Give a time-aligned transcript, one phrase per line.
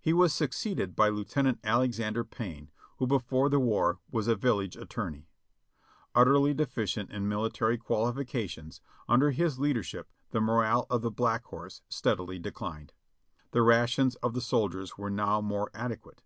[0.00, 5.28] He was succeeded by Lieutenant Alexander Payne, who before the war was a village attorney.
[6.14, 8.80] Utterly deficient in military quali fications,
[9.10, 12.94] under his leadership the morale of the Black Horse steadily declined.
[13.50, 16.22] The rations of the soldiers were now more adequate.